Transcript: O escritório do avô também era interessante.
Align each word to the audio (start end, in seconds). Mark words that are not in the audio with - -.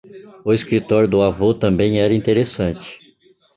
O 0.43 0.51
escritório 0.51 1.07
do 1.07 1.21
avô 1.21 1.53
também 1.53 1.99
era 1.99 2.11
interessante. 2.11 2.97